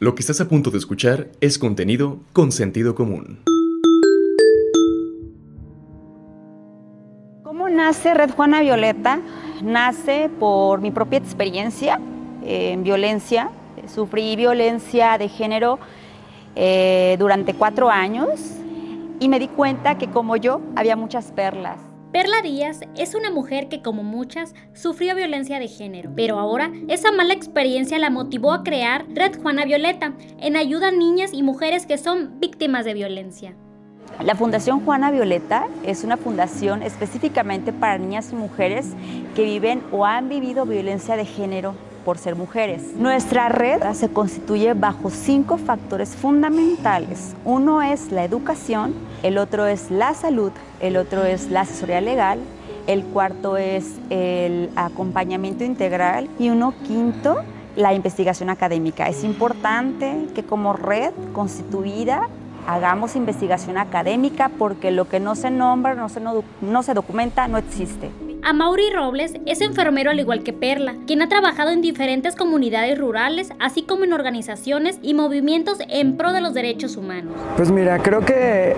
Lo 0.00 0.16
que 0.16 0.22
estás 0.22 0.40
a 0.40 0.48
punto 0.48 0.72
de 0.72 0.78
escuchar 0.78 1.28
es 1.40 1.56
contenido 1.56 2.18
con 2.32 2.50
sentido 2.50 2.96
común. 2.96 3.38
¿Cómo 7.44 7.68
nace 7.68 8.12
Red 8.12 8.32
Juana 8.32 8.60
Violeta? 8.60 9.20
Nace 9.62 10.30
por 10.40 10.80
mi 10.80 10.90
propia 10.90 11.20
experiencia 11.20 12.00
en 12.44 12.82
violencia. 12.82 13.50
Sufrí 13.86 14.34
violencia 14.34 15.16
de 15.16 15.28
género 15.28 15.78
eh, 16.56 17.14
durante 17.20 17.54
cuatro 17.54 17.88
años 17.88 18.40
y 19.20 19.28
me 19.28 19.38
di 19.38 19.46
cuenta 19.46 19.96
que 19.96 20.08
como 20.10 20.36
yo 20.36 20.60
había 20.74 20.96
muchas 20.96 21.30
perlas. 21.30 21.78
Perla 22.14 22.42
Díaz 22.42 22.78
es 22.96 23.16
una 23.16 23.32
mujer 23.32 23.68
que 23.68 23.82
como 23.82 24.04
muchas 24.04 24.54
sufrió 24.72 25.16
violencia 25.16 25.58
de 25.58 25.66
género, 25.66 26.12
pero 26.14 26.38
ahora 26.38 26.70
esa 26.86 27.10
mala 27.10 27.34
experiencia 27.34 27.98
la 27.98 28.08
motivó 28.08 28.52
a 28.52 28.62
crear 28.62 29.04
Red 29.12 29.42
Juana 29.42 29.64
Violeta 29.64 30.12
en 30.38 30.54
ayuda 30.54 30.88
a 30.88 30.92
niñas 30.92 31.32
y 31.32 31.42
mujeres 31.42 31.86
que 31.86 31.98
son 31.98 32.38
víctimas 32.38 32.84
de 32.84 32.94
violencia. 32.94 33.56
La 34.22 34.36
Fundación 34.36 34.84
Juana 34.84 35.10
Violeta 35.10 35.66
es 35.84 36.04
una 36.04 36.16
fundación 36.16 36.84
específicamente 36.84 37.72
para 37.72 37.98
niñas 37.98 38.30
y 38.30 38.36
mujeres 38.36 38.92
que 39.34 39.42
viven 39.42 39.82
o 39.90 40.06
han 40.06 40.28
vivido 40.28 40.66
violencia 40.66 41.16
de 41.16 41.24
género 41.24 41.74
por 42.04 42.18
ser 42.18 42.36
mujeres. 42.36 42.94
Nuestra 42.96 43.48
red 43.48 43.82
se 43.94 44.10
constituye 44.10 44.74
bajo 44.74 45.10
cinco 45.10 45.56
factores 45.56 46.10
fundamentales. 46.14 47.34
Uno 47.44 47.82
es 47.82 48.12
la 48.12 48.24
educación, 48.24 48.94
el 49.22 49.38
otro 49.38 49.66
es 49.66 49.90
la 49.90 50.14
salud, 50.14 50.52
el 50.80 50.96
otro 50.96 51.24
es 51.24 51.50
la 51.50 51.62
asesoría 51.62 52.00
legal, 52.00 52.38
el 52.86 53.04
cuarto 53.04 53.56
es 53.56 53.94
el 54.10 54.70
acompañamiento 54.76 55.64
integral 55.64 56.28
y 56.38 56.50
uno 56.50 56.74
quinto, 56.86 57.42
la 57.76 57.94
investigación 57.94 58.50
académica. 58.50 59.08
Es 59.08 59.24
importante 59.24 60.26
que 60.34 60.44
como 60.44 60.74
red 60.74 61.12
constituida 61.32 62.28
hagamos 62.66 63.16
investigación 63.16 63.78
académica 63.78 64.50
porque 64.58 64.90
lo 64.90 65.08
que 65.08 65.20
no 65.20 65.34
se 65.34 65.50
nombra, 65.50 65.94
no 65.94 66.08
se, 66.08 66.20
no, 66.20 66.82
se 66.82 66.94
documenta, 66.94 67.48
no 67.48 67.58
existe. 67.58 68.10
Amaury 68.46 68.90
Robles 68.90 69.36
es 69.46 69.62
enfermero 69.62 70.10
al 70.10 70.20
igual 70.20 70.42
que 70.42 70.52
Perla, 70.52 70.96
quien 71.06 71.22
ha 71.22 71.30
trabajado 71.30 71.70
en 71.70 71.80
diferentes 71.80 72.36
comunidades 72.36 72.98
rurales, 72.98 73.50
así 73.58 73.84
como 73.84 74.04
en 74.04 74.12
organizaciones 74.12 74.98
y 75.00 75.14
movimientos 75.14 75.78
en 75.88 76.18
pro 76.18 76.34
de 76.34 76.42
los 76.42 76.52
derechos 76.52 76.98
humanos. 76.98 77.32
Pues 77.56 77.70
mira, 77.70 77.98
creo 78.00 78.20
que 78.20 78.76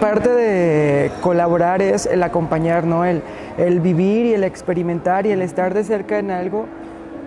parte 0.00 0.28
de 0.28 1.10
colaborar 1.20 1.82
es 1.82 2.06
el 2.06 2.22
acompañar, 2.22 2.84
¿no? 2.84 3.04
El, 3.04 3.22
el 3.56 3.80
vivir 3.80 4.26
y 4.26 4.34
el 4.34 4.44
experimentar 4.44 5.26
y 5.26 5.32
el 5.32 5.42
estar 5.42 5.74
de 5.74 5.82
cerca 5.82 6.20
en 6.20 6.30
algo 6.30 6.66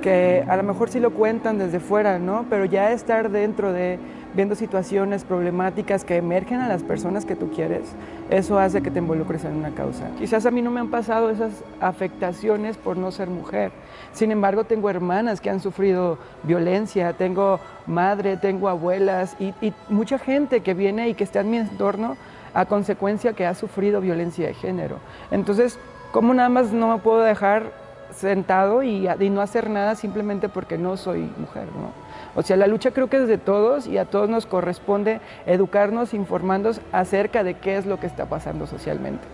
que 0.02 0.46
a 0.48 0.56
lo 0.56 0.64
mejor 0.64 0.90
sí 0.90 1.02
lo 1.02 1.12
cuentan 1.12 1.58
desde 1.58 1.82
fuera, 1.82 2.20
¿no? 2.20 2.46
Pero 2.50 2.64
ya 2.64 2.94
estar 2.94 3.30
dentro 3.30 3.74
de 3.74 4.00
viendo 4.34 4.56
situaciones 4.56 5.24
problemáticas 5.24 6.06
que 6.06 6.16
emergen 6.18 6.62
a 6.62 6.68
las 6.68 6.84
personas 6.84 7.26
que 7.26 7.36
tú 7.36 7.52
quieres, 7.52 7.84
eso 8.30 8.60
hace 8.60 8.82
que 8.82 8.92
te 8.92 9.00
involucres 9.00 9.44
en 9.44 9.56
una 9.56 9.72
causa. 9.72 10.10
Quizás 10.18 10.46
a 10.46 10.52
mí 10.52 10.62
no 10.62 10.72
me 10.72 10.80
han 10.80 10.90
pasado 10.90 11.30
esas 11.30 11.52
afectaciones 11.80 12.78
por 12.78 12.98
no 12.98 13.12
ser 13.12 13.30
mujer. 13.30 13.72
Sin 14.14 14.32
embargo, 14.32 14.64
tengo 14.64 14.90
hermanas 14.90 15.42
que 15.42 15.50
han 15.50 15.60
sufrido 15.60 16.18
violencia, 16.44 17.14
tengo 17.14 17.60
madre, 17.88 18.38
tengo 18.38 18.70
abuelas 18.70 19.36
y, 19.40 19.54
mucha 19.90 20.18
gente 20.18 20.62
que 20.62 20.74
viene 20.74 21.10
y 21.10 21.14
que 21.14 21.24
está 21.24 21.42
en 21.42 21.52
mi 21.52 21.58
entorno 21.58 22.18
a 22.54 22.66
consecuencia 22.66 23.34
que 23.34 23.46
ha 23.46 23.54
sufrido 23.54 24.02
violencia 24.02 24.48
de 24.48 24.54
género. 24.54 24.98
Entonces, 25.32 25.80
¿cómo 26.12 26.34
nada 26.34 26.50
más 26.50 26.72
no 26.72 26.90
me 26.90 27.02
puedo 27.02 27.22
dejar 27.22 27.81
sentado 28.12 28.84
y, 28.84 29.08
no 29.32 29.42
hacer 29.42 29.70
nada 29.70 29.96
simplemente 29.96 30.50
porque 30.50 30.78
no 30.78 30.98
soy 30.98 31.22
mujer? 31.38 31.68
¿no? 31.68 31.92
O 32.36 32.44
sea, 32.44 32.58
la 32.58 32.68
lucha 32.68 32.92
creo 32.92 33.10
que 33.10 33.18
es 33.18 33.28
de 33.28 33.38
todos 33.38 33.88
y 33.88 33.98
a 33.98 34.06
todos 34.06 34.30
nos 34.30 34.46
corresponde 34.46 35.22
educarnos, 35.46 36.14
informarnos 36.14 36.82
acerca 36.92 37.44
de 37.44 37.56
qué 37.56 37.78
es 37.78 37.86
lo 37.86 38.00
que 38.00 38.08
está 38.08 38.28
pasando 38.28 38.68
socialmente. 38.68 39.28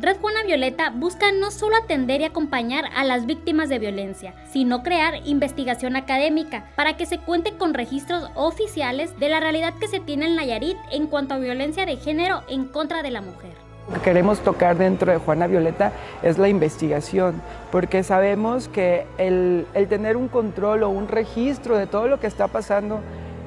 Red 0.00 0.20
Juana 0.20 0.44
Violeta 0.44 0.90
busca 0.90 1.32
no 1.32 1.50
solo 1.50 1.76
atender 1.76 2.20
y 2.20 2.24
acompañar 2.24 2.84
a 2.94 3.02
las 3.02 3.26
víctimas 3.26 3.68
de 3.68 3.80
violencia, 3.80 4.32
sino 4.48 4.84
crear 4.84 5.26
investigación 5.26 5.96
académica 5.96 6.70
para 6.76 6.96
que 6.96 7.04
se 7.04 7.18
cuente 7.18 7.56
con 7.56 7.74
registros 7.74 8.30
oficiales 8.36 9.18
de 9.18 9.28
la 9.28 9.40
realidad 9.40 9.74
que 9.80 9.88
se 9.88 9.98
tiene 9.98 10.26
en 10.26 10.36
Nayarit 10.36 10.76
en 10.92 11.08
cuanto 11.08 11.34
a 11.34 11.38
violencia 11.38 11.84
de 11.84 11.96
género 11.96 12.42
en 12.48 12.66
contra 12.66 13.02
de 13.02 13.10
la 13.10 13.22
mujer. 13.22 13.67
Lo 13.88 13.94
que 13.94 14.00
queremos 14.00 14.40
tocar 14.40 14.76
dentro 14.76 15.10
de 15.10 15.18
Juana 15.18 15.46
Violeta 15.46 15.92
es 16.22 16.36
la 16.36 16.48
investigación, 16.48 17.40
porque 17.72 18.02
sabemos 18.02 18.68
que 18.68 19.06
el, 19.16 19.66
el 19.72 19.88
tener 19.88 20.18
un 20.18 20.28
control 20.28 20.82
o 20.82 20.90
un 20.90 21.08
registro 21.08 21.78
de 21.78 21.86
todo 21.86 22.06
lo 22.06 22.20
que 22.20 22.26
está 22.26 22.48
pasando 22.48 23.00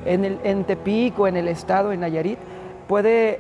en, 0.06 0.25
el, 0.25 0.40
en 0.44 0.63
Tepic 0.63 1.19
o 1.19 1.28
en 1.28 1.38
el 1.38 1.47
estado, 1.47 1.91
en 1.91 2.00
Nayarit, 2.00 2.40
puede 2.88 3.40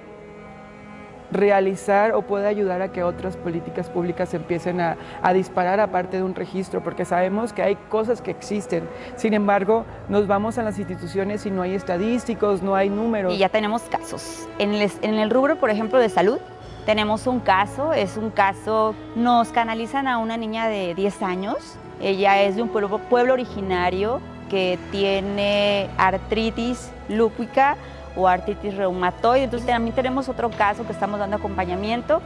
realizar 1.31 2.13
o 2.13 2.21
puede 2.21 2.47
ayudar 2.47 2.81
a 2.81 2.91
que 2.91 3.03
otras 3.03 3.37
políticas 3.37 3.89
públicas 3.89 4.33
empiecen 4.33 4.81
a, 4.81 4.97
a, 5.21 5.33
disparar 5.33 5.79
aparte 5.79 6.17
de 6.17 6.23
un 6.23 6.35
registro, 6.35 6.83
porque 6.83 7.05
sabemos 7.05 7.53
que 7.53 7.63
hay 7.63 7.77
cosas 7.89 8.21
que 8.21 8.31
existen. 8.31 8.87
Sin 9.15 9.33
embargo, 9.33 9.85
nos 10.09 10.27
vamos 10.27 10.57
a 10.57 10.63
las 10.63 10.77
instituciones 10.77 11.45
y 11.45 11.51
no 11.51 11.61
hay 11.61 11.73
estadísticos, 11.73 12.61
no 12.61 12.75
hay 12.75 12.89
números. 12.89 13.33
Y 13.33 13.37
ya 13.37 13.49
tenemos 13.49 13.81
casos. 13.83 14.47
En 14.59 14.73
el, 14.73 14.91
en 15.01 15.15
el 15.15 15.29
rubro, 15.29 15.55
por 15.55 15.69
ejemplo, 15.69 15.99
de 15.99 16.09
salud, 16.09 16.37
tenemos 16.85 17.27
un 17.27 17.39
caso, 17.39 17.93
es 17.93 18.17
un 18.17 18.29
caso, 18.29 18.95
nos 19.15 19.49
canalizan 19.49 20.07
a 20.07 20.17
una 20.17 20.37
niña 20.37 20.67
de 20.67 20.95
10 20.95 21.21
años, 21.21 21.57
ella 22.01 22.41
es 22.41 22.55
de 22.55 22.63
un 22.63 22.69
pueblo, 22.69 22.97
pueblo 22.97 23.33
originario 23.33 24.21
que 24.49 24.79
tiene 24.91 25.89
artritis 25.97 26.91
lúpica, 27.07 27.77
o 28.15 28.27
artritis 28.27 28.75
reumatoide. 28.75 29.43
Entonces 29.43 29.67
también 29.67 29.95
tenemos 29.95 30.29
otro 30.29 30.49
caso 30.49 30.85
que 30.85 30.91
estamos 30.91 31.19
dando 31.19 31.37
acompañamiento, 31.37 32.21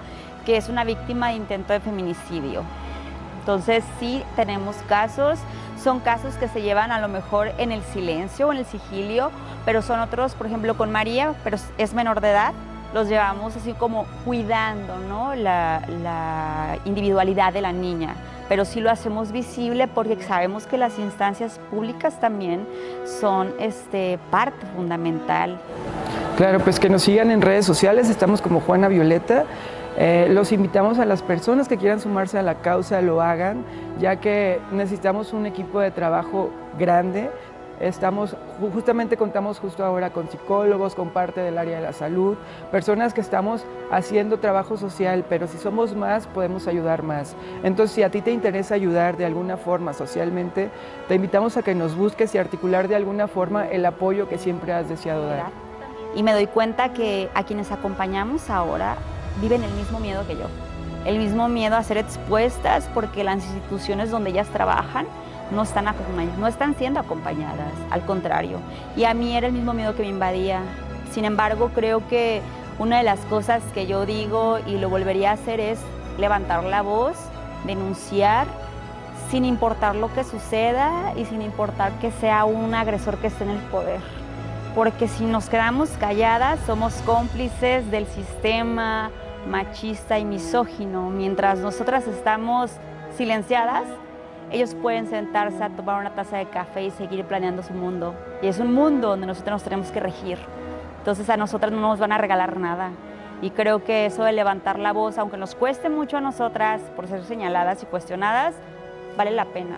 que 0.45 0.57
es 0.57 0.69
una 0.69 0.83
víctima 0.83 1.29
de 1.29 1.35
intento 1.35 1.73
de 1.73 1.79
feminicidio. 1.79 2.63
Entonces 3.39 3.83
sí 3.99 4.23
tenemos 4.35 4.75
casos, 4.87 5.39
son 5.81 5.99
casos 5.99 6.35
que 6.35 6.47
se 6.47 6.61
llevan 6.61 6.91
a 6.91 6.99
lo 6.99 7.07
mejor 7.07 7.51
en 7.57 7.71
el 7.71 7.83
silencio 7.83 8.47
o 8.47 8.51
en 8.51 8.59
el 8.59 8.65
sigilio, 8.65 9.31
pero 9.65 9.81
son 9.81 9.99
otros, 9.99 10.33
por 10.33 10.47
ejemplo 10.47 10.75
con 10.75 10.91
María, 10.91 11.33
pero 11.43 11.57
es 11.77 11.93
menor 11.93 12.21
de 12.21 12.31
edad, 12.31 12.53
los 12.95 13.09
llevamos 13.09 13.53
así 13.57 13.73
como 13.73 14.05
cuidando 14.23 14.97
¿no? 14.99 15.35
la, 15.35 16.77
individualidad 16.85 17.51
de 17.51 17.59
la 17.59 17.73
niña 17.73 18.15
pero 18.47 18.63
sí 18.63 18.79
lo 18.79 18.89
hacemos 18.89 19.33
visible 19.33 19.89
porque 19.89 20.15
sabemos 20.23 20.65
que 20.65 20.77
las 20.77 20.97
instancias 20.97 21.59
públicas 21.69 22.21
también 22.21 22.65
son 23.19 23.53
este, 23.59 24.19
parte 24.29 24.65
fundamental. 24.75 25.59
Claro, 26.37 26.59
pues 26.59 26.79
que 26.79 26.87
nos 26.87 27.01
sigan 27.01 27.31
en 27.31 27.41
redes 27.41 27.65
sociales, 27.65 28.07
estamos 28.07 28.43
como 28.43 28.61
Juana 28.61 28.87
Violeta. 28.87 29.45
Eh, 29.97 30.27
los 30.29 30.51
invitamos 30.51 30.99
a 30.99 31.05
las 31.05 31.23
personas 31.23 31.67
que 31.67 31.77
quieran 31.77 31.99
sumarse 31.99 32.37
a 32.37 32.43
la 32.43 32.55
causa, 32.61 33.01
lo 33.01 33.19
hagan, 33.19 33.65
ya 33.99 34.17
que 34.17 34.59
necesitamos 34.71 35.33
un 35.33 35.47
equipo 35.47 35.79
de 35.79 35.89
trabajo 35.89 36.51
grande. 36.77 37.31
Estamos, 37.79 38.35
justamente 38.73 39.17
contamos 39.17 39.59
justo 39.59 39.83
ahora 39.83 40.11
con 40.11 40.29
psicólogos, 40.29 40.95
con 40.95 41.09
parte 41.09 41.41
del 41.41 41.57
área 41.57 41.77
de 41.77 41.83
la 41.83 41.93
salud, 41.93 42.37
personas 42.71 43.13
que 43.13 43.19
estamos 43.19 43.65
haciendo 43.91 44.39
trabajo 44.39 44.77
social, 44.77 45.25
pero 45.27 45.47
si 45.47 45.57
somos 45.57 45.93
más 45.93 46.25
podemos 46.27 46.67
ayudar 46.67 47.03
más. 47.03 47.35
Entonces, 47.63 47.95
si 47.95 48.03
a 48.03 48.09
ti 48.09 48.21
te 48.21 48.31
interesa 48.31 48.75
ayudar 48.75 49.17
de 49.17 49.25
alguna 49.25 49.57
forma 49.57 49.93
socialmente, 49.93 50.69
te 51.09 51.15
invitamos 51.15 51.57
a 51.57 51.63
que 51.63 51.75
nos 51.75 51.95
busques 51.95 52.33
y 52.33 52.37
articular 52.37 52.87
de 52.87 52.95
alguna 52.95 53.27
forma 53.27 53.67
el 53.67 53.85
apoyo 53.85 54.29
que 54.29 54.37
siempre 54.37 54.71
has 54.71 54.87
deseado 54.87 55.27
dar. 55.27 55.51
Y 56.15 56.23
me 56.23 56.31
doy 56.31 56.47
cuenta 56.47 56.93
que 56.93 57.29
a 57.33 57.43
quienes 57.43 57.73
acompañamos 57.73 58.49
ahora 58.49 58.95
viven 59.41 59.63
el 59.63 59.71
mismo 59.73 59.99
miedo 59.99 60.25
que 60.25 60.35
yo, 60.35 60.45
el 61.05 61.17
mismo 61.17 61.49
miedo 61.49 61.75
a 61.75 61.83
ser 61.83 61.97
expuestas 61.97 62.89
porque 62.93 63.25
las 63.25 63.43
instituciones 63.43 64.11
donde 64.11 64.29
ellas 64.29 64.47
trabajan 64.47 65.07
no 65.51 65.63
están, 65.63 65.85
no 66.39 66.47
están 66.47 66.75
siendo 66.75 66.99
acompañadas, 66.99 67.71
al 67.91 68.05
contrario. 68.05 68.59
Y 68.95 69.03
a 69.05 69.13
mí 69.13 69.35
era 69.35 69.47
el 69.47 69.53
mismo 69.53 69.73
miedo 69.73 69.95
que 69.95 70.03
me 70.03 70.09
invadía. 70.09 70.61
Sin 71.11 71.25
embargo, 71.25 71.71
creo 71.73 72.07
que 72.07 72.41
una 72.77 72.97
de 72.97 73.03
las 73.03 73.19
cosas 73.21 73.63
que 73.73 73.87
yo 73.87 74.05
digo 74.05 74.59
y 74.65 74.77
lo 74.77 74.89
volvería 74.89 75.31
a 75.31 75.33
hacer 75.33 75.59
es 75.59 75.79
levantar 76.17 76.63
la 76.63 76.81
voz, 76.81 77.15
denunciar, 77.65 78.47
sin 79.29 79.45
importar 79.45 79.95
lo 79.95 80.13
que 80.13 80.23
suceda 80.23 81.13
y 81.15 81.25
sin 81.25 81.41
importar 81.41 81.91
que 81.99 82.11
sea 82.11 82.45
un 82.45 82.75
agresor 82.75 83.17
que 83.17 83.27
esté 83.27 83.43
en 83.43 83.51
el 83.51 83.61
poder. 83.63 83.99
Porque 84.75 85.07
si 85.07 85.25
nos 85.25 85.49
quedamos 85.49 85.89
calladas, 85.91 86.59
somos 86.65 86.93
cómplices 87.05 87.89
del 87.91 88.05
sistema 88.07 89.09
machista 89.49 90.19
y 90.19 90.25
misógino. 90.25 91.09
Mientras 91.09 91.59
nosotras 91.59 92.07
estamos 92.07 92.71
silenciadas, 93.15 93.83
ellos 94.51 94.75
pueden 94.75 95.07
sentarse 95.07 95.63
a 95.63 95.69
tomar 95.69 95.99
una 95.99 96.15
taza 96.15 96.37
de 96.37 96.45
café 96.45 96.83
y 96.83 96.91
seguir 96.91 97.25
planeando 97.25 97.63
su 97.63 97.73
mundo. 97.73 98.13
Y 98.41 98.47
es 98.47 98.59
un 98.59 98.73
mundo 98.73 99.09
donde 99.09 99.27
nosotros 99.27 99.53
nos 99.53 99.63
tenemos 99.63 99.91
que 99.91 99.99
regir. 99.99 100.37
Entonces 100.99 101.29
a 101.29 101.37
nosotras 101.37 101.71
no 101.71 101.81
nos 101.81 101.99
van 101.99 102.11
a 102.11 102.17
regalar 102.17 102.57
nada. 102.57 102.91
Y 103.41 103.51
creo 103.51 103.83
que 103.83 104.05
eso 104.05 104.23
de 104.23 104.31
levantar 104.31 104.79
la 104.79 104.93
voz, 104.93 105.17
aunque 105.17 105.37
nos 105.37 105.55
cueste 105.55 105.89
mucho 105.89 106.17
a 106.17 106.21
nosotras 106.21 106.81
por 106.95 107.07
ser 107.07 107.23
señaladas 107.23 107.83
y 107.83 107.85
cuestionadas, 107.85 108.55
vale 109.17 109.31
la 109.31 109.45
pena. 109.45 109.77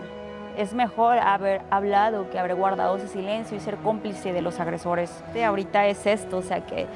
Es 0.58 0.74
mejor 0.74 1.18
haber 1.20 1.62
hablado 1.70 2.30
que 2.30 2.40
haber 2.40 2.56
guardado 2.56 2.98
ese 2.98 3.08
silencio 3.08 3.58
y 3.58 3.60
ser 3.60 3.78
cómplice 3.78 4.34
de 4.34 4.42
los 4.42 4.60
agresores. 4.60 5.24
De 5.34 5.44
ahorita 5.44 5.88
es 5.88 6.06
esto, 6.06 6.38
o 6.38 6.42
sea 6.42 6.66
que 6.66 6.88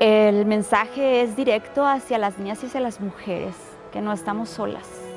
el 0.00 0.46
mensaje 0.46 1.22
es 1.22 1.36
directo 1.36 1.86
hacia 1.86 2.18
las 2.18 2.38
niñas 2.38 2.62
y 2.62 2.66
hacia 2.66 2.80
las 2.80 3.00
mujeres, 3.00 3.54
que 3.92 4.00
no 4.00 4.12
estamos 4.12 4.48
solas. 4.48 5.11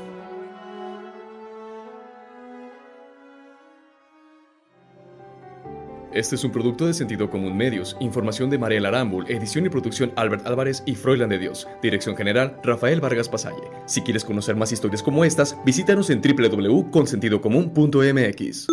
Este 6.16 6.36
es 6.36 6.44
un 6.46 6.52
producto 6.52 6.88
de 6.88 6.94
Sentido 6.94 7.30
Común 7.30 7.58
Medios. 7.58 7.98
Información 8.00 8.50
de 8.50 8.58
Mariela 8.58 8.88
Arambul, 8.88 9.30
edición 9.30 9.66
y 9.66 9.70
producción 9.70 10.14
Albert 10.16 10.48
Álvarez 10.48 10.82
y 10.86 10.96
Froilan 10.96 11.28
de 11.28 11.40
Dios. 11.40 11.68
Dirección 11.82 12.16
general 12.16 12.56
Rafael 12.64 13.02
Vargas 13.02 13.28
Pasalle. 13.28 13.70
Si 13.86 14.02
quieres 14.02 14.24
conocer 14.24 14.56
más 14.56 14.72
historias 14.72 15.04
como 15.04 15.26
estas, 15.26 15.58
visítanos 15.66 16.10
en 16.10 16.22
www.consentidocomún.mx. 16.22 18.68